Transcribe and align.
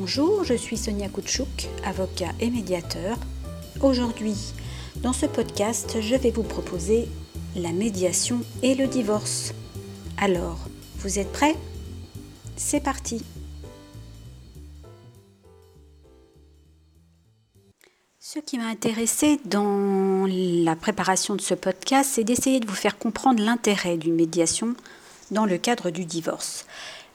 Bonjour, 0.00 0.44
je 0.44 0.54
suis 0.54 0.76
Sonia 0.76 1.08
Koutchouk, 1.08 1.66
avocat 1.84 2.30
et 2.38 2.50
médiateur. 2.50 3.16
Aujourd'hui, 3.82 4.36
dans 5.02 5.12
ce 5.12 5.26
podcast, 5.26 6.00
je 6.00 6.14
vais 6.14 6.30
vous 6.30 6.44
proposer 6.44 7.08
la 7.56 7.72
médiation 7.72 8.42
et 8.62 8.76
le 8.76 8.86
divorce. 8.86 9.52
Alors, 10.16 10.60
vous 10.98 11.18
êtes 11.18 11.32
prêts? 11.32 11.56
C'est 12.56 12.78
parti 12.78 13.24
Ce 18.20 18.38
qui 18.38 18.56
m'a 18.56 18.68
intéressé 18.68 19.40
dans 19.46 20.28
la 20.28 20.76
préparation 20.76 21.34
de 21.34 21.40
ce 21.40 21.54
podcast, 21.54 22.08
c'est 22.14 22.24
d'essayer 22.24 22.60
de 22.60 22.68
vous 22.68 22.76
faire 22.76 22.98
comprendre 22.98 23.42
l'intérêt 23.42 23.96
d'une 23.96 24.14
médiation 24.14 24.76
dans 25.32 25.44
le 25.44 25.58
cadre 25.58 25.90
du 25.90 26.04
divorce. 26.04 26.66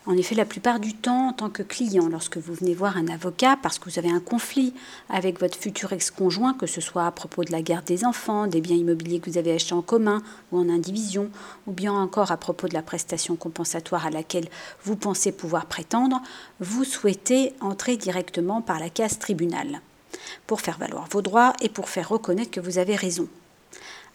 En 0.06 0.18
effet, 0.18 0.36
la 0.36 0.44
plupart 0.44 0.82
du 0.82 0.94
temps, 0.94 1.30
en 1.30 1.34
tant 1.34 1.50
que 1.50 1.64
client, 1.64 2.10
lorsque 2.10 2.36
vous 2.36 2.54
venez 2.54 2.74
voir 2.74 2.98
un 2.98 3.08
avocat 3.08 3.58
parce 3.62 3.80
que 3.80 3.90
vous 3.90 4.00
avez 4.00 4.10
un 4.10 4.20
conflit 4.20 4.74
avec 5.08 5.40
votre 5.40 5.58
futur 5.58 5.94
ex-conjoint, 5.94 6.54
que 6.56 6.68
ce 6.68 6.82
soit 6.82 7.06
à 7.06 7.12
propos 7.12 7.46
de 7.46 7.54
la 7.54 7.62
garde 7.62 7.86
des 7.86 8.04
enfants, 8.04 8.48
des 8.48 8.60
biens 8.60 8.76
immobiliers 8.76 9.22
que 9.22 9.30
vous 9.30 9.38
avez 9.38 9.54
achetés 9.54 9.74
en 9.74 9.82
commun 9.82 10.22
ou 10.52 10.60
en 10.60 10.68
indivision, 10.68 11.30
ou 11.68 11.72
bien 11.72 11.94
encore 11.94 12.34
à 12.34 12.38
propos 12.38 12.68
de 12.68 12.74
la 12.74 12.82
prestation 12.82 13.38
compensatoire 13.38 14.06
à 14.06 14.10
laquelle 14.10 14.50
vous 14.84 14.98
pensez 14.98 15.32
pouvoir 15.32 15.68
prétendre, 15.68 16.22
vous 16.60 16.84
souhaitez 16.84 17.54
entrer 17.62 17.96
directement 17.96 18.62
par 18.62 18.82
la 18.82 18.90
case 18.90 19.20
tribunal 19.20 19.80
pour 20.48 20.60
faire 20.60 20.78
valoir 20.78 21.08
vos 21.10 21.22
droits 21.22 21.54
et 21.62 21.70
pour 21.70 21.88
faire 21.88 22.10
reconnaître 22.10 22.52
que 22.52 22.60
vous 22.60 22.78
avez 22.78 22.98
raison 22.98 23.30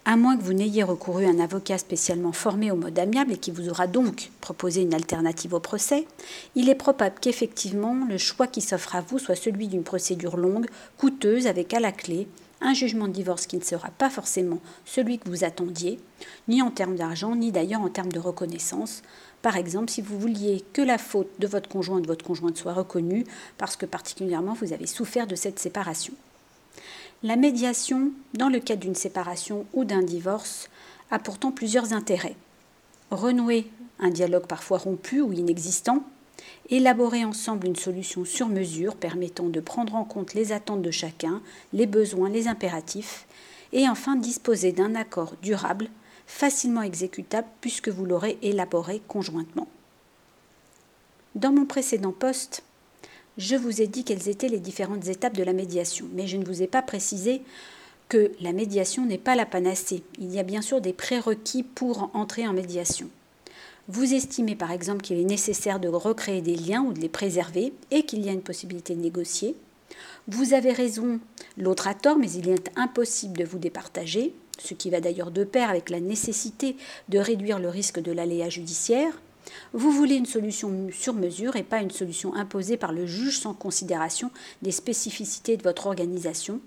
à 0.08 0.16
moins 0.16 0.38
que 0.38 0.42
vous 0.42 0.54
n'ayez 0.54 0.82
recouru 0.82 1.26
à 1.26 1.28
un 1.28 1.38
avocat 1.38 1.76
spécialement 1.76 2.32
formé 2.32 2.70
au 2.70 2.76
mode 2.76 2.98
amiable 2.98 3.32
et 3.32 3.36
qui 3.36 3.50
vous 3.50 3.68
aura 3.68 3.86
donc 3.86 4.30
proposé 4.40 4.80
une 4.80 4.94
alternative 4.94 5.52
au 5.52 5.60
procès, 5.60 6.06
il 6.54 6.70
est 6.70 6.74
probable 6.74 7.16
qu'effectivement 7.20 7.94
le 8.08 8.16
choix 8.16 8.46
qui 8.46 8.62
s'offre 8.62 8.96
à 8.96 9.02
vous 9.02 9.18
soit 9.18 9.34
celui 9.34 9.68
d'une 9.68 9.82
procédure 9.82 10.38
longue, 10.38 10.64
coûteuse, 10.96 11.46
avec 11.46 11.74
à 11.74 11.80
la 11.80 11.92
clé 11.92 12.26
un 12.62 12.72
jugement 12.72 13.06
de 13.06 13.12
divorce 13.12 13.46
qui 13.46 13.58
ne 13.58 13.62
sera 13.62 13.90
pas 13.90 14.08
forcément 14.08 14.60
celui 14.86 15.18
que 15.18 15.28
vous 15.28 15.44
attendiez, 15.44 16.00
ni 16.48 16.62
en 16.62 16.70
termes 16.70 16.96
d'argent, 16.96 17.36
ni 17.36 17.52
d'ailleurs 17.52 17.82
en 17.82 17.90
termes 17.90 18.10
de 18.10 18.18
reconnaissance. 18.18 19.02
Par 19.42 19.58
exemple, 19.58 19.90
si 19.90 20.00
vous 20.00 20.18
vouliez 20.18 20.64
que 20.72 20.80
la 20.80 20.96
faute 20.96 21.28
de 21.38 21.46
votre 21.46 21.68
conjoint 21.68 21.98
ou 21.98 22.00
de 22.00 22.06
votre 22.06 22.24
conjointe 22.24 22.56
soit 22.56 22.72
reconnue, 22.72 23.26
parce 23.58 23.76
que 23.76 23.84
particulièrement 23.84 24.54
vous 24.54 24.72
avez 24.72 24.86
souffert 24.86 25.26
de 25.26 25.34
cette 25.34 25.58
séparation. 25.58 26.14
La 27.24 27.34
médiation, 27.34 28.12
dans 28.34 28.48
le 28.48 28.60
cadre 28.60 28.82
d'une 28.82 28.94
séparation 28.94 29.66
ou 29.72 29.84
d'un 29.84 30.02
divorce, 30.02 30.70
a 31.10 31.18
pourtant 31.18 31.50
plusieurs 31.50 31.92
intérêts. 31.92 32.36
Renouer 33.10 33.68
un 33.98 34.10
dialogue 34.10 34.46
parfois 34.46 34.78
rompu 34.78 35.20
ou 35.20 35.32
inexistant, 35.32 36.04
élaborer 36.70 37.24
ensemble 37.24 37.66
une 37.66 37.74
solution 37.74 38.24
sur 38.24 38.46
mesure 38.46 38.94
permettant 38.94 39.48
de 39.48 39.58
prendre 39.58 39.96
en 39.96 40.04
compte 40.04 40.34
les 40.34 40.52
attentes 40.52 40.82
de 40.82 40.92
chacun, 40.92 41.42
les 41.72 41.86
besoins, 41.86 42.28
les 42.28 42.46
impératifs, 42.46 43.26
et 43.72 43.88
enfin 43.88 44.14
disposer 44.14 44.70
d'un 44.70 44.94
accord 44.94 45.34
durable, 45.42 45.88
facilement 46.28 46.82
exécutable 46.82 47.48
puisque 47.60 47.88
vous 47.88 48.04
l'aurez 48.04 48.38
élaboré 48.42 49.02
conjointement. 49.08 49.66
Dans 51.34 51.50
mon 51.50 51.66
précédent 51.66 52.12
poste, 52.12 52.62
je 53.38 53.56
vous 53.56 53.80
ai 53.80 53.86
dit 53.86 54.04
quelles 54.04 54.28
étaient 54.28 54.48
les 54.48 54.58
différentes 54.58 55.06
étapes 55.06 55.36
de 55.36 55.44
la 55.44 55.52
médiation, 55.52 56.06
mais 56.12 56.26
je 56.26 56.36
ne 56.36 56.44
vous 56.44 56.62
ai 56.62 56.66
pas 56.66 56.82
précisé 56.82 57.40
que 58.08 58.32
la 58.40 58.52
médiation 58.52 59.06
n'est 59.06 59.16
pas 59.16 59.36
la 59.36 59.46
panacée. 59.46 60.02
Il 60.18 60.34
y 60.34 60.38
a 60.38 60.42
bien 60.42 60.60
sûr 60.60 60.80
des 60.80 60.92
prérequis 60.92 61.62
pour 61.62 62.10
entrer 62.14 62.48
en 62.48 62.52
médiation. 62.52 63.08
Vous 63.86 64.12
estimez 64.12 64.56
par 64.56 64.72
exemple 64.72 65.02
qu'il 65.02 65.18
est 65.18 65.24
nécessaire 65.24 65.80
de 65.80 65.88
recréer 65.88 66.42
des 66.42 66.56
liens 66.56 66.82
ou 66.82 66.92
de 66.92 67.00
les 67.00 67.08
préserver 67.08 67.72
et 67.90 68.02
qu'il 68.02 68.24
y 68.24 68.28
a 68.28 68.32
une 68.32 68.42
possibilité 68.42 68.94
de 68.94 69.00
négocier. 69.00 69.54
Vous 70.26 70.52
avez 70.52 70.72
raison, 70.72 71.20
l'autre 71.56 71.86
a 71.88 71.94
tort, 71.94 72.18
mais 72.18 72.30
il 72.30 72.48
est 72.48 72.70
impossible 72.76 73.38
de 73.38 73.44
vous 73.44 73.58
départager, 73.58 74.34
ce 74.58 74.74
qui 74.74 74.90
va 74.90 75.00
d'ailleurs 75.00 75.30
de 75.30 75.44
pair 75.44 75.70
avec 75.70 75.88
la 75.88 76.00
nécessité 76.00 76.76
de 77.08 77.18
réduire 77.18 77.58
le 77.58 77.68
risque 77.68 78.00
de 78.00 78.12
l'aléa 78.12 78.48
judiciaire. 78.48 79.12
Vous 79.72 79.90
voulez 79.90 80.16
une 80.16 80.26
solution 80.26 80.88
sur 80.92 81.14
mesure 81.14 81.56
et 81.56 81.62
pas 81.62 81.80
une 81.80 81.90
solution 81.90 82.34
imposée 82.34 82.76
par 82.76 82.92
le 82.92 83.06
juge 83.06 83.38
sans 83.38 83.54
considération 83.54 84.30
des 84.62 84.72
spécificités 84.72 85.56
de 85.56 85.62
votre 85.62 85.86
organisation. 85.86 86.60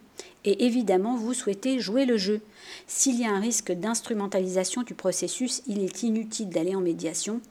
Et 0.44 0.66
évidemment, 0.66 1.16
vous 1.16 1.34
souhaitez 1.34 1.80
jouer 1.80 2.06
le 2.06 2.18
jeu. 2.18 2.42
S'il 2.88 3.20
y 3.20 3.26
a 3.26 3.32
un 3.32 3.40
risque 3.40 3.72
d'instrumentalisation 3.72 4.84
du 4.84 4.94
processus, 4.94 5.62
il 5.68 5.84
est 5.84 6.04
inutile 6.04 6.50
d'aller 6.50 6.76
en 6.76 6.82
médiation. 6.82 7.42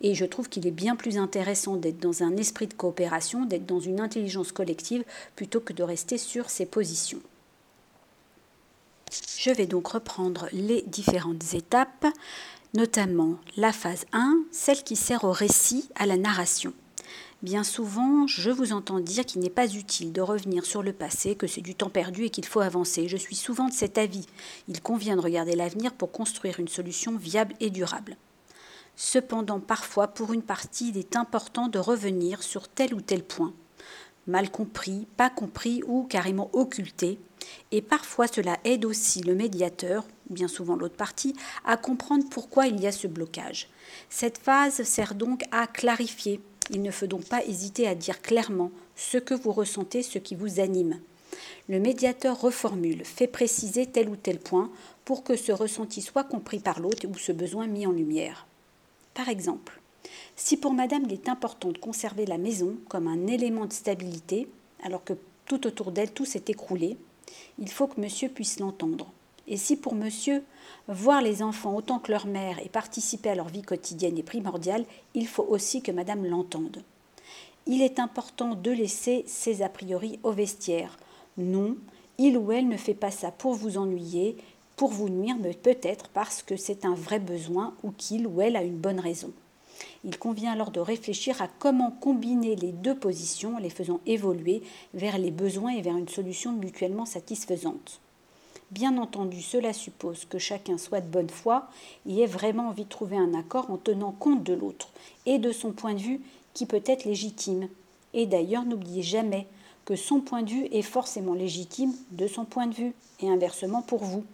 Et 0.00 0.14
je 0.14 0.24
trouve 0.24 0.48
qu'il 0.48 0.66
est 0.66 0.72
bien 0.72 0.96
plus 0.96 1.18
intéressant 1.18 1.76
d'être 1.76 1.98
dans 1.98 2.22
un 2.22 2.36
esprit 2.36 2.66
de 2.66 2.74
coopération, 2.74 3.44
d'être 3.44 3.66
dans 3.66 3.80
une 3.80 4.00
intelligence 4.00 4.52
collective, 4.52 5.04
plutôt 5.34 5.60
que 5.60 5.72
de 5.72 5.82
rester 5.82 6.18
sur 6.18 6.50
ses 6.50 6.66
positions. 6.66 7.20
Je 9.38 9.50
vais 9.50 9.66
donc 9.66 9.86
reprendre 9.88 10.48
les 10.52 10.82
différentes 10.82 11.54
étapes 11.54 12.06
notamment 12.76 13.36
la 13.56 13.72
phase 13.72 14.04
1, 14.12 14.44
celle 14.52 14.84
qui 14.84 14.96
sert 14.96 15.24
au 15.24 15.32
récit, 15.32 15.88
à 15.94 16.04
la 16.04 16.18
narration. 16.18 16.74
Bien 17.42 17.64
souvent, 17.64 18.26
je 18.26 18.50
vous 18.50 18.72
entends 18.72 19.00
dire 19.00 19.24
qu'il 19.24 19.40
n'est 19.40 19.50
pas 19.50 19.66
utile 19.74 20.12
de 20.12 20.20
revenir 20.20 20.64
sur 20.64 20.82
le 20.82 20.92
passé, 20.92 21.36
que 21.36 21.46
c'est 21.46 21.62
du 21.62 21.74
temps 21.74 21.90
perdu 21.90 22.24
et 22.24 22.30
qu'il 22.30 22.44
faut 22.44 22.60
avancer. 22.60 23.08
Je 23.08 23.16
suis 23.16 23.34
souvent 23.34 23.68
de 23.68 23.72
cet 23.72 23.98
avis. 23.98 24.26
Il 24.68 24.82
convient 24.82 25.16
de 25.16 25.22
regarder 25.22 25.56
l'avenir 25.56 25.92
pour 25.92 26.12
construire 26.12 26.60
une 26.60 26.68
solution 26.68 27.16
viable 27.16 27.54
et 27.60 27.70
durable. 27.70 28.16
Cependant, 28.94 29.60
parfois, 29.60 30.08
pour 30.08 30.32
une 30.32 30.42
partie, 30.42 30.90
il 30.90 30.98
est 30.98 31.16
important 31.16 31.68
de 31.68 31.78
revenir 31.78 32.42
sur 32.42 32.68
tel 32.68 32.94
ou 32.94 33.00
tel 33.00 33.22
point, 33.22 33.52
mal 34.26 34.50
compris, 34.50 35.06
pas 35.16 35.30
compris 35.30 35.82
ou 35.86 36.04
carrément 36.04 36.50
occulté, 36.52 37.18
et 37.72 37.82
parfois 37.82 38.26
cela 38.26 38.58
aide 38.64 38.84
aussi 38.84 39.20
le 39.20 39.34
médiateur, 39.34 40.04
bien 40.30 40.48
souvent 40.48 40.76
l'autre 40.76 40.96
partie, 40.96 41.34
à 41.64 41.76
comprendre 41.76 42.24
pourquoi 42.30 42.66
il 42.66 42.80
y 42.80 42.86
a 42.86 42.92
ce 42.92 43.06
blocage. 43.06 43.68
Cette 44.08 44.38
phase 44.38 44.82
sert 44.82 45.14
donc 45.14 45.44
à 45.50 45.66
clarifier. 45.66 46.40
Il 46.70 46.82
ne 46.82 46.90
faut 46.90 47.06
donc 47.06 47.24
pas 47.24 47.44
hésiter 47.44 47.86
à 47.86 47.94
dire 47.94 48.22
clairement 48.22 48.70
ce 48.96 49.18
que 49.18 49.34
vous 49.34 49.52
ressentez, 49.52 50.02
ce 50.02 50.18
qui 50.18 50.34
vous 50.34 50.60
anime. 50.60 50.98
Le 51.68 51.80
médiateur 51.80 52.40
reformule, 52.40 53.04
fait 53.04 53.26
préciser 53.26 53.86
tel 53.86 54.08
ou 54.08 54.16
tel 54.16 54.38
point 54.38 54.70
pour 55.04 55.22
que 55.22 55.36
ce 55.36 55.52
ressenti 55.52 56.02
soit 56.02 56.24
compris 56.24 56.58
par 56.58 56.80
l'autre 56.80 57.06
ou 57.08 57.16
ce 57.16 57.32
besoin 57.32 57.66
mis 57.66 57.86
en 57.86 57.92
lumière. 57.92 58.46
Par 59.14 59.28
exemple, 59.28 59.80
si 60.34 60.56
pour 60.56 60.72
madame 60.72 61.04
il 61.06 61.12
est 61.12 61.28
important 61.28 61.70
de 61.70 61.78
conserver 61.78 62.26
la 62.26 62.38
maison 62.38 62.76
comme 62.88 63.08
un 63.08 63.26
élément 63.26 63.66
de 63.66 63.72
stabilité, 63.72 64.48
alors 64.82 65.04
que 65.04 65.14
tout 65.46 65.66
autour 65.66 65.92
d'elle 65.92 66.12
tout 66.12 66.24
s'est 66.24 66.44
écroulé, 66.48 66.96
il 67.58 67.68
faut 67.68 67.86
que 67.86 68.00
monsieur 68.00 68.28
puisse 68.28 68.60
l'entendre. 68.60 69.12
Et 69.48 69.56
si 69.56 69.76
pour 69.76 69.94
monsieur, 69.94 70.42
voir 70.88 71.22
les 71.22 71.42
enfants 71.42 71.76
autant 71.76 71.98
que 71.98 72.10
leur 72.10 72.26
mère 72.26 72.58
et 72.64 72.68
participer 72.68 73.30
à 73.30 73.34
leur 73.34 73.48
vie 73.48 73.62
quotidienne 73.62 74.18
est 74.18 74.22
primordial, 74.22 74.84
il 75.14 75.26
faut 75.26 75.46
aussi 75.48 75.82
que 75.82 75.92
madame 75.92 76.26
l'entende. 76.26 76.82
Il 77.66 77.82
est 77.82 77.98
important 77.98 78.54
de 78.54 78.70
laisser 78.70 79.24
ses 79.26 79.62
a 79.62 79.68
priori 79.68 80.18
au 80.22 80.32
vestiaire. 80.32 80.98
Non, 81.36 81.76
il 82.18 82.36
ou 82.38 82.52
elle 82.52 82.68
ne 82.68 82.76
fait 82.76 82.94
pas 82.94 83.10
ça 83.10 83.30
pour 83.30 83.54
vous 83.54 83.78
ennuyer, 83.78 84.36
pour 84.76 84.90
vous 84.90 85.08
nuire, 85.08 85.36
mais 85.40 85.54
peut-être 85.54 86.08
parce 86.08 86.42
que 86.42 86.56
c'est 86.56 86.84
un 86.84 86.94
vrai 86.94 87.18
besoin 87.18 87.74
ou 87.82 87.90
qu'il 87.90 88.26
ou 88.26 88.40
elle 88.40 88.56
a 88.56 88.62
une 88.62 88.76
bonne 88.76 89.00
raison. 89.00 89.32
Il 90.04 90.18
convient 90.18 90.52
alors 90.52 90.70
de 90.70 90.80
réfléchir 90.80 91.40
à 91.42 91.48
comment 91.48 91.90
combiner 91.90 92.56
les 92.56 92.72
deux 92.72 92.96
positions, 92.96 93.58
les 93.58 93.70
faisant 93.70 94.00
évoluer 94.06 94.62
vers 94.94 95.18
les 95.18 95.30
besoins 95.30 95.72
et 95.72 95.82
vers 95.82 95.96
une 95.96 96.08
solution 96.08 96.52
mutuellement 96.52 97.06
satisfaisante. 97.06 98.00
Bien 98.72 98.98
entendu, 98.98 99.42
cela 99.42 99.72
suppose 99.72 100.24
que 100.24 100.38
chacun 100.38 100.76
soit 100.76 101.00
de 101.00 101.06
bonne 101.06 101.30
foi 101.30 101.68
et 102.06 102.20
ait 102.20 102.26
vraiment 102.26 102.68
envie 102.68 102.84
de 102.84 102.88
trouver 102.88 103.16
un 103.16 103.32
accord 103.34 103.70
en 103.70 103.76
tenant 103.76 104.12
compte 104.12 104.42
de 104.42 104.54
l'autre 104.54 104.88
et 105.24 105.38
de 105.38 105.52
son 105.52 105.70
point 105.72 105.94
de 105.94 106.00
vue 106.00 106.20
qui 106.52 106.66
peut 106.66 106.82
être 106.84 107.04
légitime. 107.04 107.68
Et 108.12 108.26
d'ailleurs, 108.26 108.64
n'oubliez 108.64 109.02
jamais 109.02 109.46
que 109.84 109.94
son 109.94 110.20
point 110.20 110.42
de 110.42 110.50
vue 110.50 110.64
est 110.72 110.82
forcément 110.82 111.34
légitime 111.34 111.94
de 112.10 112.26
son 112.26 112.44
point 112.44 112.66
de 112.66 112.74
vue 112.74 112.92
et 113.20 113.30
inversement 113.30 113.82
pour 113.82 114.02
vous. 114.02 114.24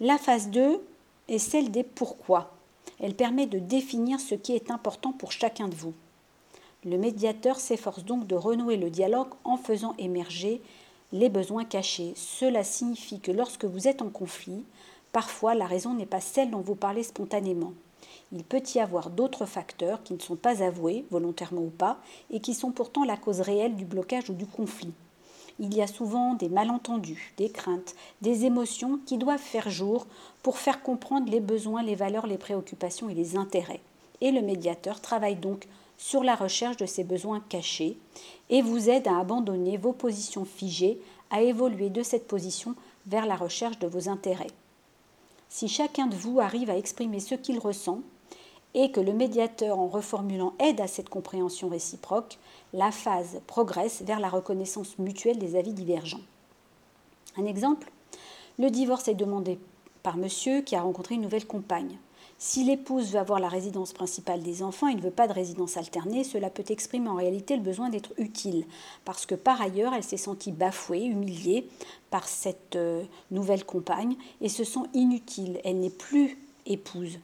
La 0.00 0.18
phase 0.18 0.50
2 0.50 0.80
est 1.28 1.38
celle 1.38 1.70
des 1.70 1.82
pourquoi. 1.82 2.53
Elle 3.00 3.14
permet 3.14 3.46
de 3.46 3.58
définir 3.58 4.20
ce 4.20 4.34
qui 4.34 4.52
est 4.52 4.70
important 4.70 5.12
pour 5.12 5.32
chacun 5.32 5.68
de 5.68 5.74
vous. 5.74 5.94
Le 6.84 6.98
médiateur 6.98 7.58
s'efforce 7.58 8.04
donc 8.04 8.26
de 8.26 8.34
renouer 8.34 8.76
le 8.76 8.90
dialogue 8.90 9.32
en 9.44 9.56
faisant 9.56 9.94
émerger 9.98 10.60
les 11.12 11.28
besoins 11.28 11.64
cachés. 11.64 12.12
Cela 12.16 12.62
signifie 12.64 13.20
que 13.20 13.32
lorsque 13.32 13.64
vous 13.64 13.88
êtes 13.88 14.02
en 14.02 14.10
conflit, 14.10 14.64
parfois 15.12 15.54
la 15.54 15.66
raison 15.66 15.94
n'est 15.94 16.06
pas 16.06 16.20
celle 16.20 16.50
dont 16.50 16.60
vous 16.60 16.74
parlez 16.74 17.02
spontanément. 17.02 17.72
Il 18.32 18.44
peut 18.44 18.62
y 18.74 18.80
avoir 18.80 19.10
d'autres 19.10 19.46
facteurs 19.46 20.02
qui 20.02 20.12
ne 20.12 20.18
sont 20.18 20.36
pas 20.36 20.62
avoués, 20.62 21.04
volontairement 21.10 21.62
ou 21.62 21.70
pas, 21.70 21.98
et 22.30 22.40
qui 22.40 22.52
sont 22.52 22.72
pourtant 22.72 23.04
la 23.04 23.16
cause 23.16 23.40
réelle 23.40 23.76
du 23.76 23.84
blocage 23.84 24.28
ou 24.28 24.34
du 24.34 24.46
conflit. 24.46 24.92
Il 25.60 25.74
y 25.74 25.82
a 25.82 25.86
souvent 25.86 26.34
des 26.34 26.48
malentendus, 26.48 27.32
des 27.36 27.48
craintes, 27.48 27.94
des 28.22 28.44
émotions 28.44 28.98
qui 29.06 29.18
doivent 29.18 29.38
faire 29.38 29.70
jour 29.70 30.06
pour 30.42 30.58
faire 30.58 30.82
comprendre 30.82 31.30
les 31.30 31.40
besoins, 31.40 31.82
les 31.82 31.94
valeurs, 31.94 32.26
les 32.26 32.38
préoccupations 32.38 33.08
et 33.08 33.14
les 33.14 33.36
intérêts. 33.36 33.80
Et 34.20 34.32
le 34.32 34.42
médiateur 34.42 35.00
travaille 35.00 35.36
donc 35.36 35.68
sur 35.96 36.24
la 36.24 36.34
recherche 36.34 36.76
de 36.76 36.86
ses 36.86 37.04
besoins 37.04 37.40
cachés 37.48 37.96
et 38.50 38.62
vous 38.62 38.90
aide 38.90 39.06
à 39.06 39.18
abandonner 39.18 39.76
vos 39.76 39.92
positions 39.92 40.44
figées, 40.44 41.00
à 41.30 41.42
évoluer 41.42 41.88
de 41.88 42.02
cette 42.02 42.26
position 42.26 42.74
vers 43.06 43.26
la 43.26 43.36
recherche 43.36 43.78
de 43.78 43.86
vos 43.86 44.08
intérêts. 44.08 44.50
Si 45.48 45.68
chacun 45.68 46.06
de 46.06 46.16
vous 46.16 46.40
arrive 46.40 46.70
à 46.70 46.76
exprimer 46.76 47.20
ce 47.20 47.36
qu'il 47.36 47.60
ressent 47.60 48.00
et 48.74 48.90
que 48.90 49.00
le 49.00 49.12
médiateur, 49.12 49.78
en 49.78 49.86
reformulant, 49.86 50.52
aide 50.58 50.80
à 50.80 50.88
cette 50.88 51.08
compréhension 51.08 51.68
réciproque, 51.68 52.38
la 52.72 52.90
phase 52.90 53.40
progresse 53.46 54.02
vers 54.02 54.20
la 54.20 54.28
reconnaissance 54.28 54.98
mutuelle 54.98 55.38
des 55.38 55.56
avis 55.56 55.72
divergents. 55.72 56.20
Un 57.36 57.46
exemple 57.46 57.90
Le 58.58 58.70
divorce 58.70 59.08
est 59.08 59.14
demandé 59.14 59.58
par 60.02 60.16
monsieur 60.16 60.60
qui 60.60 60.76
a 60.76 60.82
rencontré 60.82 61.14
une 61.14 61.22
nouvelle 61.22 61.46
compagne. 61.46 61.98
Si 62.36 62.64
l'épouse 62.64 63.12
veut 63.12 63.20
avoir 63.20 63.38
la 63.38 63.48
résidence 63.48 63.92
principale 63.92 64.42
des 64.42 64.62
enfants 64.62 64.88
et 64.88 64.94
ne 64.94 65.00
veut 65.00 65.10
pas 65.10 65.28
de 65.28 65.32
résidence 65.32 65.76
alternée, 65.76 66.24
cela 66.24 66.50
peut 66.50 66.64
exprimer 66.68 67.08
en 67.08 67.14
réalité 67.14 67.56
le 67.56 67.62
besoin 67.62 67.90
d'être 67.90 68.12
utile, 68.18 68.66
parce 69.04 69.24
que 69.24 69.34
par 69.34 69.62
ailleurs 69.62 69.94
elle 69.94 70.02
s'est 70.02 70.16
sentie 70.16 70.52
bafouée, 70.52 71.04
humiliée 71.04 71.68
par 72.10 72.28
cette 72.28 72.76
euh, 72.76 73.04
nouvelle 73.30 73.64
compagne 73.64 74.16
et 74.40 74.48
se 74.48 74.64
sent 74.64 74.80
inutile. 74.94 75.60
Elle 75.64 75.80
n'est 75.80 75.90
plus 75.90 76.36
épouse. 76.66 77.18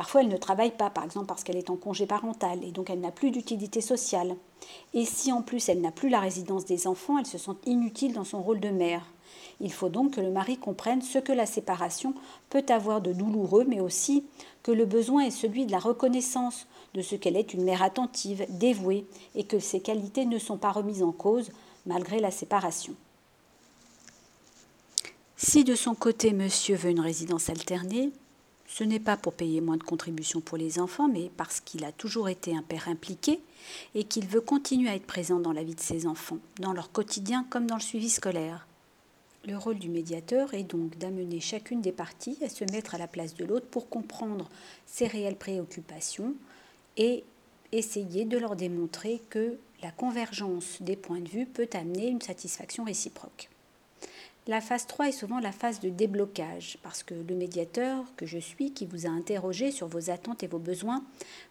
Parfois 0.00 0.22
elle 0.22 0.28
ne 0.28 0.38
travaille 0.38 0.70
pas, 0.70 0.88
par 0.88 1.04
exemple 1.04 1.26
parce 1.26 1.44
qu'elle 1.44 1.58
est 1.58 1.68
en 1.68 1.76
congé 1.76 2.06
parental 2.06 2.64
et 2.64 2.72
donc 2.72 2.88
elle 2.88 3.00
n'a 3.00 3.10
plus 3.10 3.30
d'utilité 3.30 3.82
sociale. 3.82 4.34
Et 4.94 5.04
si 5.04 5.30
en 5.30 5.42
plus 5.42 5.68
elle 5.68 5.82
n'a 5.82 5.92
plus 5.92 6.08
la 6.08 6.20
résidence 6.20 6.64
des 6.64 6.86
enfants, 6.86 7.18
elle 7.18 7.26
se 7.26 7.36
sent 7.36 7.50
inutile 7.66 8.14
dans 8.14 8.24
son 8.24 8.42
rôle 8.42 8.60
de 8.60 8.70
mère. 8.70 9.04
Il 9.60 9.70
faut 9.70 9.90
donc 9.90 10.12
que 10.12 10.22
le 10.22 10.30
mari 10.30 10.56
comprenne 10.56 11.02
ce 11.02 11.18
que 11.18 11.34
la 11.34 11.44
séparation 11.44 12.14
peut 12.48 12.64
avoir 12.70 13.02
de 13.02 13.12
douloureux, 13.12 13.66
mais 13.68 13.80
aussi 13.80 14.24
que 14.62 14.72
le 14.72 14.86
besoin 14.86 15.26
est 15.26 15.30
celui 15.30 15.66
de 15.66 15.72
la 15.72 15.78
reconnaissance 15.78 16.66
de 16.94 17.02
ce 17.02 17.14
qu'elle 17.14 17.36
est 17.36 17.52
une 17.52 17.64
mère 17.64 17.82
attentive, 17.82 18.46
dévouée, 18.48 19.04
et 19.34 19.44
que 19.44 19.58
ses 19.58 19.80
qualités 19.80 20.24
ne 20.24 20.38
sont 20.38 20.56
pas 20.56 20.72
remises 20.72 21.02
en 21.02 21.12
cause 21.12 21.50
malgré 21.84 22.20
la 22.20 22.30
séparation. 22.30 22.94
Si 25.36 25.62
de 25.62 25.74
son 25.74 25.94
côté 25.94 26.32
monsieur 26.32 26.76
veut 26.76 26.88
une 26.88 27.00
résidence 27.00 27.50
alternée, 27.50 28.12
ce 28.80 28.84
n'est 28.86 28.98
pas 28.98 29.18
pour 29.18 29.34
payer 29.34 29.60
moins 29.60 29.76
de 29.76 29.82
contributions 29.82 30.40
pour 30.40 30.56
les 30.56 30.78
enfants, 30.78 31.06
mais 31.06 31.30
parce 31.36 31.60
qu'il 31.60 31.84
a 31.84 31.92
toujours 31.92 32.30
été 32.30 32.56
un 32.56 32.62
père 32.62 32.88
impliqué 32.88 33.38
et 33.94 34.04
qu'il 34.04 34.26
veut 34.26 34.40
continuer 34.40 34.88
à 34.88 34.94
être 34.94 35.06
présent 35.06 35.38
dans 35.38 35.52
la 35.52 35.62
vie 35.62 35.74
de 35.74 35.80
ses 35.80 36.06
enfants, 36.06 36.38
dans 36.60 36.72
leur 36.72 36.90
quotidien 36.90 37.44
comme 37.50 37.66
dans 37.66 37.74
le 37.74 37.82
suivi 37.82 38.08
scolaire. 38.08 38.66
Le 39.44 39.58
rôle 39.58 39.78
du 39.78 39.90
médiateur 39.90 40.54
est 40.54 40.62
donc 40.62 40.96
d'amener 40.96 41.40
chacune 41.40 41.82
des 41.82 41.92
parties 41.92 42.38
à 42.42 42.48
se 42.48 42.64
mettre 42.72 42.94
à 42.94 42.98
la 42.98 43.06
place 43.06 43.34
de 43.34 43.44
l'autre 43.44 43.66
pour 43.66 43.90
comprendre 43.90 44.48
ses 44.86 45.06
réelles 45.06 45.36
préoccupations 45.36 46.34
et 46.96 47.22
essayer 47.72 48.24
de 48.24 48.38
leur 48.38 48.56
démontrer 48.56 49.20
que 49.28 49.58
la 49.82 49.90
convergence 49.90 50.80
des 50.80 50.96
points 50.96 51.20
de 51.20 51.28
vue 51.28 51.44
peut 51.44 51.68
amener 51.74 52.08
une 52.08 52.22
satisfaction 52.22 52.84
réciproque. 52.84 53.50
La 54.50 54.60
phase 54.60 54.88
3 54.88 55.10
est 55.10 55.12
souvent 55.12 55.38
la 55.38 55.52
phase 55.52 55.78
de 55.78 55.90
déblocage, 55.90 56.76
parce 56.82 57.04
que 57.04 57.14
le 57.14 57.36
médiateur 57.36 58.04
que 58.16 58.26
je 58.26 58.38
suis, 58.38 58.72
qui 58.72 58.84
vous 58.84 59.06
a 59.06 59.08
interrogé 59.08 59.70
sur 59.70 59.86
vos 59.86 60.10
attentes 60.10 60.42
et 60.42 60.48
vos 60.48 60.58
besoins, 60.58 61.04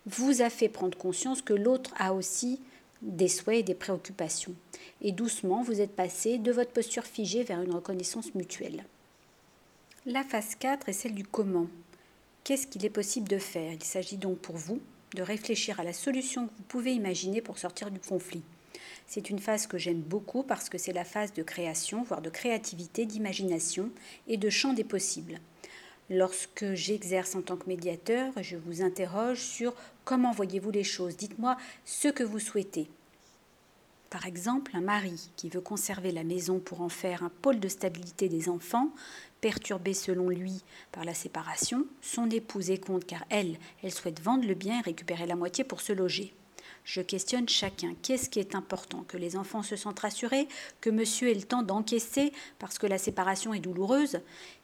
vous 0.05 0.41
a 0.41 0.49
fait 0.49 0.67
prendre 0.67 0.97
conscience 0.97 1.41
que 1.41 1.53
l'autre 1.53 1.93
a 1.97 2.13
aussi 2.13 2.59
des 3.01 3.29
souhaits 3.29 3.61
et 3.61 3.63
des 3.63 3.73
préoccupations. 3.73 4.53
Et 5.01 5.13
doucement, 5.13 5.63
vous 5.63 5.79
êtes 5.79 5.95
passé 5.95 6.39
de 6.39 6.51
votre 6.51 6.73
posture 6.73 7.05
figée 7.05 7.43
vers 7.43 7.61
une 7.61 7.73
reconnaissance 7.73 8.35
mutuelle. 8.35 8.83
La 10.05 10.25
phase 10.25 10.55
4 10.55 10.89
est 10.89 10.93
celle 10.93 11.15
du 11.15 11.23
comment. 11.23 11.67
Qu'est-ce 12.43 12.67
qu'il 12.67 12.83
est 12.83 12.89
possible 12.89 13.29
de 13.29 13.37
faire? 13.37 13.71
Il 13.71 13.83
s'agit 13.85 14.17
donc 14.17 14.39
pour 14.39 14.57
vous 14.57 14.81
de 15.15 15.21
réfléchir 15.21 15.79
à 15.79 15.85
la 15.85 15.93
solution 15.93 16.47
que 16.47 16.51
vous 16.57 16.63
pouvez 16.63 16.91
imaginer 16.91 17.39
pour 17.39 17.59
sortir 17.59 17.91
du 17.91 17.99
conflit. 18.01 18.43
C'est 19.07 19.29
une 19.29 19.39
phase 19.39 19.67
que 19.67 19.77
j'aime 19.77 20.01
beaucoup 20.01 20.43
parce 20.43 20.69
que 20.69 20.77
c'est 20.77 20.93
la 20.93 21.05
phase 21.05 21.33
de 21.33 21.43
création, 21.43 22.03
voire 22.03 22.21
de 22.21 22.29
créativité, 22.29 23.05
d'imagination 23.05 23.89
et 24.27 24.37
de 24.37 24.49
champ 24.49 24.73
des 24.73 24.83
possibles. 24.83 25.39
Lorsque 26.09 26.73
j'exerce 26.73 27.35
en 27.35 27.41
tant 27.41 27.55
que 27.55 27.67
médiateur, 27.67 28.33
je 28.41 28.57
vous 28.57 28.81
interroge 28.81 29.41
sur 29.41 29.75
comment 30.05 30.31
voyez-vous 30.31 30.71
les 30.71 30.83
choses. 30.83 31.15
Dites-moi 31.15 31.55
ce 31.85 32.07
que 32.07 32.23
vous 32.23 32.39
souhaitez. 32.39 32.89
Par 34.09 34.25
exemple, 34.25 34.71
un 34.75 34.81
mari 34.81 35.29
qui 35.35 35.49
veut 35.49 35.61
conserver 35.61 36.11
la 36.11 36.23
maison 36.23 36.59
pour 36.59 36.81
en 36.81 36.89
faire 36.89 37.21
un 37.21 37.29
pôle 37.29 37.59
de 37.59 37.67
stabilité 37.67 38.27
des 38.27 38.49
enfants, 38.49 38.89
perturbé 39.39 39.93
selon 39.93 40.29
lui 40.29 40.63
par 40.91 41.05
la 41.05 41.13
séparation, 41.13 41.85
son 42.01 42.27
épouse 42.31 42.71
est 42.71 42.83
contre 42.83 43.05
car 43.05 43.23
elle, 43.29 43.57
elle 43.83 43.91
souhaite 43.91 44.19
vendre 44.19 44.47
le 44.47 44.55
bien 44.55 44.79
et 44.79 44.83
récupérer 44.83 45.27
la 45.27 45.35
moitié 45.35 45.63
pour 45.63 45.79
se 45.79 45.93
loger. 45.93 46.33
Je 46.83 47.01
questionne 47.01 47.47
chacun. 47.47 47.93
Qu'est-ce 48.01 48.29
qui 48.29 48.39
est 48.39 48.55
important? 48.55 49.03
Que 49.07 49.17
les 49.17 49.37
enfants 49.37 49.63
se 49.63 49.75
sentent 49.75 49.99
rassurés 49.99 50.47
Que 50.81 50.89
monsieur 50.89 51.29
ait 51.29 51.35
le 51.35 51.43
temps 51.43 51.61
d'encaisser 51.61 52.33
parce 52.57 52.79
que 52.79 52.87
la 52.87 52.97
séparation 52.97 53.53
est 53.53 53.59
douloureuse 53.59 54.19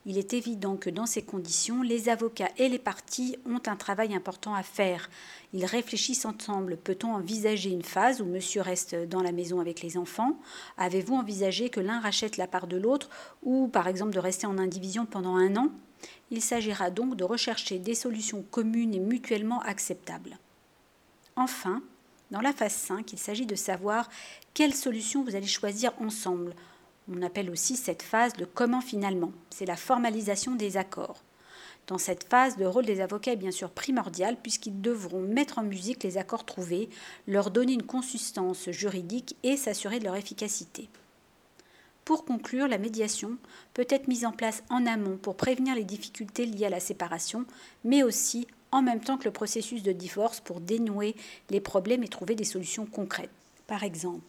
Il 0.06 0.18
est 0.18 0.34
évident 0.34 0.76
que 0.76 0.90
dans 0.90 1.06
ces 1.06 1.22
conditions, 1.22 1.82
les 1.82 2.10
avocats 2.10 2.52
et 2.58 2.70
les 2.70 2.80
parties 2.80 3.38
ont 3.46 3.62
un 3.68 3.76
travail 3.76 4.16
important 4.16 4.56
à 4.56 4.64
faire. 4.64 5.10
Ils 5.54 5.66
réfléchissent 5.66 6.26
ensemble. 6.26 6.78
Peut-on 6.78 7.14
envisager 7.14 7.70
une 7.70 7.84
phase 7.84 8.22
où 8.22 8.26
monsieur 8.26 8.62
reste 8.62 8.96
dans 8.96 9.22
la 9.22 9.32
maison 9.32 9.60
avec 9.60 9.82
les 9.82 9.98
enfants? 9.98 10.40
Avez-vous 10.78 11.16
envisagé 11.16 11.70
que 11.70 11.80
l'un 11.80 12.00
rachète 12.00 12.38
la 12.38 12.48
part 12.48 12.68
de 12.68 12.78
l'autre 12.78 13.10
ou 13.44 13.68
par 13.68 13.88
exemple 13.88 14.14
de 14.14 14.20
rester 14.20 14.48
en 14.48 14.58
indivision 14.58 15.06
pendant 15.06 15.36
un 15.36 15.56
an? 15.56 15.70
Il 16.32 16.42
s'agira 16.42 16.90
donc 16.90 17.16
de 17.16 17.24
rechercher 17.24 17.80
des 17.80 17.96
solutions 17.96 18.44
communes 18.52 18.94
et 18.94 19.00
mutuellement 19.00 19.62
acceptables. 19.62 20.38
Enfin, 21.36 21.82
dans 22.32 22.42
la 22.42 22.54
phase 22.54 22.74
5, 22.74 23.14
il 23.14 23.20
s'agit 23.20 23.46
de 23.46 23.56
savoir 23.56 24.10
quelle 24.54 24.74
solution 24.74 25.24
vous 25.24 25.36
allez 25.36 25.48
choisir 25.48 25.94
ensemble. 26.02 26.54
On 27.12 27.22
appelle 27.22 27.52
aussi 27.52 27.76
cette 27.76 28.02
phase 28.02 28.36
le 28.38 28.48
comment 28.48 28.82
finalement. 28.82 29.32
C'est 29.52 29.66
la 29.66 29.76
formalisation 29.76 30.56
des 30.56 30.78
accords. 30.78 31.22
Dans 31.88 32.00
cette 32.00 32.24
phase, 32.24 32.58
le 32.58 32.68
rôle 32.68 32.86
des 32.86 33.00
avocats 33.00 33.34
est 33.34 33.36
bien 33.36 33.52
sûr 33.52 33.70
primordial 33.70 34.38
puisqu'ils 34.42 34.82
devront 34.82 35.22
mettre 35.22 35.60
en 35.60 35.64
musique 35.64 36.04
les 36.04 36.18
accords 36.18 36.46
trouvés, 36.46 36.90
leur 37.28 37.52
donner 37.52 37.74
une 37.74 37.84
consistance 37.84 38.72
juridique 38.72 39.36
et 39.44 39.56
s'assurer 39.56 40.00
de 40.00 40.06
leur 40.06 40.16
efficacité. 40.16 40.90
Pour 42.04 42.26
conclure, 42.26 42.68
la 42.68 42.80
médiation 42.80 43.38
peut 43.74 43.86
être 43.90 44.08
mise 44.08 44.26
en 44.26 44.32
place 44.32 44.64
en 44.70 44.86
amont 44.88 45.18
pour 45.18 45.38
prévenir 45.38 45.76
les 45.76 45.84
difficultés 45.84 46.46
liées 46.46 46.66
à 46.66 46.70
la 46.70 46.80
séparation, 46.80 47.46
mais 47.84 48.04
aussi 48.04 48.48
en 48.76 48.82
même 48.82 49.00
temps 49.00 49.18
que 49.18 49.26
le 49.26 49.32
processus 49.32 49.84
de 49.84 49.92
divorce 49.92 50.42
pour 50.42 50.60
dénouer 50.60 51.16
les 51.50 51.62
problèmes 51.62 52.04
et 52.04 52.08
trouver 52.10 52.36
des 52.36 52.44
solutions 52.44 52.86
concrètes. 52.86 53.30
Par 53.68 53.84
exemple, 53.84 54.22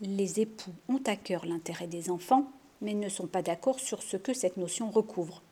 les 0.00 0.40
époux 0.40 0.72
ont 0.88 1.02
à 1.06 1.16
cœur 1.16 1.44
l'intérêt 1.44 1.86
des 1.86 2.08
enfants, 2.08 2.50
mais 2.80 2.94
ne 2.94 3.08
sont 3.08 3.26
pas 3.26 3.42
d'accord 3.42 3.80
sur 3.80 4.02
ce 4.02 4.16
que 4.16 4.32
cette 4.32 4.56
notion 4.56 4.90
recouvre. 4.90 5.42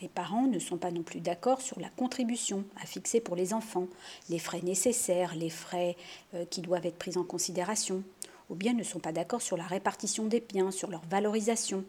Les 0.00 0.08
parents 0.08 0.46
ne 0.46 0.60
sont 0.60 0.76
pas 0.76 0.92
non 0.92 1.02
plus 1.02 1.20
d'accord 1.20 1.60
sur 1.60 1.80
la 1.80 1.88
contribution 1.88 2.64
à 2.80 2.86
fixer 2.86 3.20
pour 3.20 3.34
les 3.34 3.52
enfants, 3.52 3.88
les 4.28 4.38
frais 4.38 4.60
nécessaires, 4.62 5.34
les 5.34 5.50
frais 5.50 5.96
euh, 6.34 6.44
qui 6.44 6.60
doivent 6.60 6.86
être 6.86 6.98
pris 6.98 7.16
en 7.16 7.24
considération, 7.24 8.04
ou 8.48 8.54
bien 8.54 8.74
ne 8.74 8.84
sont 8.84 9.00
pas 9.00 9.12
d'accord 9.12 9.42
sur 9.42 9.56
la 9.56 9.66
répartition 9.66 10.26
des 10.26 10.40
biens, 10.40 10.70
sur 10.70 10.90
leur 10.90 11.02
valorisation. 11.10 11.84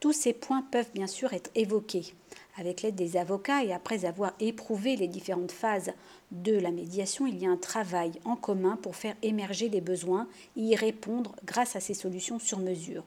Tous 0.00 0.12
ces 0.12 0.32
points 0.32 0.62
peuvent 0.62 0.90
bien 0.94 1.06
sûr 1.06 1.32
être 1.32 1.50
évoqués 1.54 2.14
avec 2.58 2.82
l'aide 2.82 2.96
des 2.96 3.16
avocats 3.16 3.62
et 3.62 3.72
après 3.72 4.04
avoir 4.04 4.32
éprouvé 4.40 4.96
les 4.96 5.06
différentes 5.06 5.52
phases 5.52 5.92
de 6.32 6.52
la 6.52 6.72
médiation, 6.72 7.26
il 7.26 7.38
y 7.38 7.46
a 7.46 7.50
un 7.50 7.56
travail 7.56 8.12
en 8.24 8.34
commun 8.34 8.76
pour 8.82 8.96
faire 8.96 9.14
émerger 9.22 9.68
les 9.68 9.80
besoins 9.80 10.28
et 10.56 10.62
y 10.62 10.76
répondre 10.76 11.36
grâce 11.44 11.76
à 11.76 11.80
ces 11.80 11.94
solutions 11.94 12.40
sur 12.40 12.58
mesure. 12.58 13.04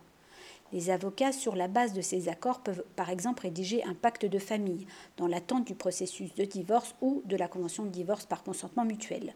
Les 0.71 0.89
avocats, 0.89 1.33
sur 1.33 1.57
la 1.57 1.67
base 1.67 1.91
de 1.91 1.99
ces 2.01 2.29
accords, 2.29 2.61
peuvent 2.61 2.85
par 2.95 3.09
exemple 3.09 3.41
rédiger 3.41 3.83
un 3.83 3.93
pacte 3.93 4.25
de 4.25 4.39
famille 4.39 4.87
dans 5.17 5.27
l'attente 5.27 5.67
du 5.67 5.75
processus 5.75 6.33
de 6.33 6.45
divorce 6.45 6.95
ou 7.01 7.21
de 7.25 7.35
la 7.35 7.49
convention 7.49 7.83
de 7.83 7.89
divorce 7.89 8.25
par 8.25 8.43
consentement 8.43 8.85
mutuel. 8.85 9.35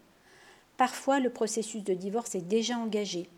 Parfois, 0.78 1.20
le 1.20 1.30
processus 1.30 1.84
de 1.84 1.92
divorce 1.92 2.34
est 2.34 2.40
déjà 2.40 2.78
engagé. 2.78 3.28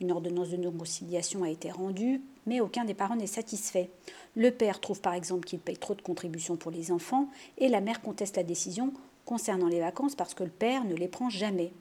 Une 0.00 0.12
ordonnance 0.12 0.50
de 0.50 0.56
non-conciliation 0.56 1.42
a 1.42 1.50
été 1.50 1.72
rendue, 1.72 2.22
mais 2.46 2.60
aucun 2.60 2.84
des 2.84 2.94
parents 2.94 3.16
n'est 3.16 3.26
satisfait. 3.26 3.90
Le 4.36 4.50
père 4.50 4.80
trouve 4.80 5.00
par 5.00 5.14
exemple 5.14 5.44
qu'il 5.44 5.58
paye 5.58 5.76
trop 5.76 5.94
de 5.94 6.02
contributions 6.02 6.56
pour 6.56 6.70
les 6.70 6.92
enfants 6.92 7.28
et 7.58 7.68
la 7.68 7.80
mère 7.80 8.00
conteste 8.00 8.36
la 8.36 8.44
décision 8.44 8.92
concernant 9.24 9.66
les 9.66 9.80
vacances 9.80 10.14
parce 10.14 10.34
que 10.34 10.44
le 10.44 10.50
père 10.50 10.84
ne 10.84 10.94
les 10.94 11.08
prend 11.08 11.30
jamais. 11.30 11.72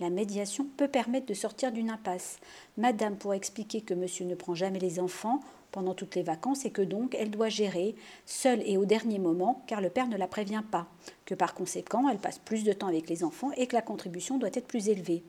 La 0.00 0.10
médiation 0.10 0.66
peut 0.76 0.88
permettre 0.88 1.26
de 1.26 1.34
sortir 1.34 1.72
d'une 1.72 1.90
impasse. 1.90 2.38
Madame 2.76 3.16
pourrait 3.16 3.36
expliquer 3.36 3.80
que 3.80 3.94
monsieur 3.94 4.24
ne 4.24 4.34
prend 4.34 4.54
jamais 4.54 4.78
les 4.78 4.98
enfants 5.00 5.40
pendant 5.70 5.94
toutes 5.94 6.14
les 6.14 6.22
vacances 6.22 6.64
et 6.64 6.70
que 6.70 6.82
donc 6.82 7.16
elle 7.18 7.30
doit 7.30 7.48
gérer 7.48 7.96
seule 8.26 8.62
et 8.64 8.76
au 8.76 8.84
dernier 8.84 9.18
moment 9.18 9.62
car 9.66 9.80
le 9.80 9.90
père 9.90 10.08
ne 10.08 10.16
la 10.16 10.28
prévient 10.28 10.62
pas, 10.68 10.86
que 11.26 11.34
par 11.34 11.54
conséquent 11.54 12.08
elle 12.08 12.18
passe 12.18 12.38
plus 12.38 12.62
de 12.62 12.72
temps 12.72 12.86
avec 12.86 13.08
les 13.08 13.24
enfants 13.24 13.50
et 13.56 13.66
que 13.66 13.74
la 13.74 13.82
contribution 13.82 14.38
doit 14.38 14.50
être 14.52 14.68
plus 14.68 14.88
élevée. 14.88 15.24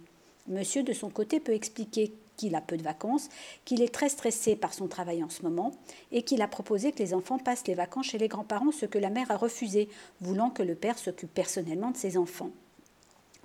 Monsieur 0.48 0.84
de 0.84 0.94
son 0.94 1.10
côté 1.10 1.40
peut 1.40 1.54
expliquer 1.54 2.14
qu'il 2.36 2.56
a 2.56 2.62
peu 2.62 2.78
de 2.78 2.84
vacances, 2.84 3.30
qu'il 3.66 3.82
est 3.82 3.94
très 3.94 4.10
stressé 4.10 4.56
par 4.56 4.74
son 4.74 4.88
travail 4.88 5.24
en 5.24 5.30
ce 5.30 5.44
moment 5.44 5.72
et 6.12 6.24
qu'il 6.24 6.42
a 6.42 6.48
proposé 6.48 6.92
que 6.92 7.00
les 7.00 7.14
enfants 7.14 7.40
passent 7.40 7.68
les 7.68 7.76
vacances 7.76 8.08
chez 8.08 8.18
les 8.18 8.28
grands-parents, 8.28 8.72
ce 8.72 8.86
que 8.86 9.00
la 9.00 9.10
mère 9.10 9.32
a 9.32 9.38
refusé, 9.38 9.90
voulant 10.22 10.50
que 10.50 10.64
le 10.64 10.76
père 10.76 10.98
s'occupe 10.98 11.34
personnellement 11.34 11.92
de 11.92 11.98
ses 11.98 12.18
enfants. 12.18 12.52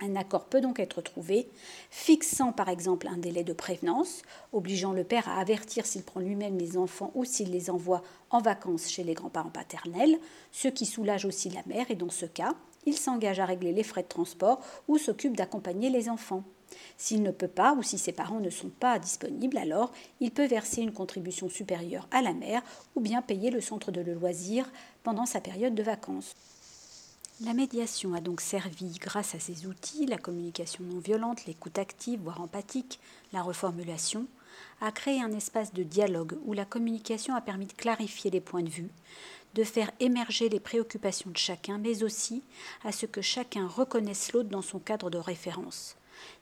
Un 0.03 0.15
accord 0.15 0.45
peut 0.45 0.61
donc 0.61 0.79
être 0.79 1.01
trouvé, 1.01 1.47
fixant 1.91 2.51
par 2.51 2.69
exemple 2.69 3.07
un 3.07 3.17
délai 3.17 3.43
de 3.43 3.53
prévenance, 3.53 4.23
obligeant 4.51 4.93
le 4.93 5.03
père 5.03 5.29
à 5.29 5.39
avertir 5.39 5.85
s'il 5.85 6.01
prend 6.01 6.19
lui-même 6.19 6.57
les 6.57 6.75
enfants 6.75 7.11
ou 7.13 7.23
s'il 7.23 7.51
les 7.51 7.69
envoie 7.69 8.01
en 8.31 8.41
vacances 8.41 8.89
chez 8.89 9.03
les 9.03 9.13
grands-parents 9.13 9.51
paternels, 9.51 10.17
ce 10.51 10.69
qui 10.69 10.87
soulage 10.87 11.25
aussi 11.25 11.49
la 11.49 11.61
mère 11.67 11.91
et 11.91 11.95
dans 11.95 12.09
ce 12.09 12.25
cas, 12.25 12.55
il 12.87 12.97
s'engage 12.97 13.39
à 13.39 13.45
régler 13.45 13.73
les 13.73 13.83
frais 13.83 14.01
de 14.01 14.07
transport 14.07 14.59
ou 14.87 14.97
s'occupe 14.97 15.37
d'accompagner 15.37 15.91
les 15.91 16.09
enfants. 16.09 16.43
S'il 16.97 17.23
ne 17.23 17.31
peut 17.31 17.47
pas 17.47 17.73
ou 17.73 17.83
si 17.83 17.97
ses 17.97 18.11
parents 18.11 18.39
ne 18.39 18.49
sont 18.49 18.69
pas 18.69 18.99
disponibles, 18.99 19.57
alors 19.57 19.91
il 20.19 20.31
peut 20.31 20.47
verser 20.47 20.81
une 20.81 20.93
contribution 20.93 21.49
supérieure 21.49 22.07
à 22.11 22.21
la 22.21 22.33
mère 22.33 22.61
ou 22.95 23.01
bien 23.01 23.21
payer 23.21 23.51
le 23.51 23.61
centre 23.61 23.91
de 23.91 24.01
loisirs 24.11 24.69
pendant 25.03 25.25
sa 25.25 25.41
période 25.41 25.75
de 25.75 25.83
vacances. 25.83 26.33
La 27.43 27.55
médiation 27.55 28.13
a 28.13 28.21
donc 28.21 28.39
servi, 28.39 28.99
grâce 28.99 29.33
à 29.33 29.39
ces 29.39 29.65
outils, 29.65 30.05
la 30.05 30.19
communication 30.19 30.83
non 30.83 30.99
violente, 30.99 31.45
l'écoute 31.47 31.79
active, 31.79 32.19
voire 32.21 32.39
empathique, 32.39 32.99
la 33.33 33.41
reformulation, 33.41 34.27
à 34.79 34.91
créer 34.91 35.21
un 35.21 35.31
espace 35.31 35.73
de 35.73 35.81
dialogue 35.81 36.37
où 36.45 36.53
la 36.53 36.65
communication 36.65 37.33
a 37.33 37.41
permis 37.41 37.65
de 37.65 37.73
clarifier 37.73 38.29
les 38.29 38.41
points 38.41 38.61
de 38.61 38.69
vue, 38.69 38.91
de 39.55 39.63
faire 39.63 39.91
émerger 39.99 40.49
les 40.49 40.59
préoccupations 40.59 41.31
de 41.31 41.37
chacun, 41.37 41.79
mais 41.79 42.03
aussi 42.03 42.43
à 42.83 42.91
ce 42.91 43.07
que 43.07 43.21
chacun 43.21 43.67
reconnaisse 43.67 44.33
l'autre 44.33 44.49
dans 44.49 44.61
son 44.61 44.77
cadre 44.77 45.09
de 45.09 45.17
référence. 45.17 45.95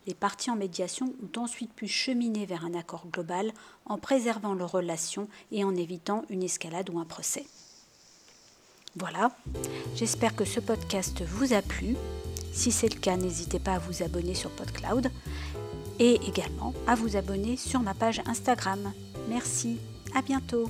Les 0.08 0.14
parties 0.14 0.52
en 0.52 0.56
médiation 0.56 1.14
ont 1.24 1.40
ensuite 1.40 1.74
pu 1.74 1.88
cheminer 1.88 2.46
vers 2.46 2.66
un 2.66 2.74
accord 2.74 3.08
global 3.12 3.52
en 3.86 3.98
préservant 3.98 4.54
leurs 4.54 4.72
relations 4.72 5.28
et 5.52 5.64
en 5.64 5.76
évitant 5.76 6.24
une 6.30 6.44
escalade 6.44 6.90
ou 6.90 7.00
un 7.00 7.06
procès. 7.06 7.46
Voilà, 8.96 9.32
j'espère 9.96 10.36
que 10.36 10.46
ce 10.46 10.60
podcast 10.60 11.22
vous 11.24 11.54
a 11.54 11.62
plu. 11.62 11.96
Si 12.52 12.72
c'est 12.72 12.94
le 12.94 13.00
cas, 13.00 13.18
n'hésitez 13.18 13.60
pas 13.60 13.74
à 13.74 13.80
vous 13.80 14.02
abonner 14.04 14.34
sur 14.34 14.50
PodCloud 14.50 15.12
et 16.00 16.16
également 16.28 16.74
à 16.88 16.96
vous 16.96 17.16
abonner 17.16 17.56
sur 17.56 17.82
ma 17.82 17.94
page 17.94 18.22
Instagram. 18.26 18.92
Merci, 19.30 19.78
à 20.16 20.22
bientôt. 20.22 20.70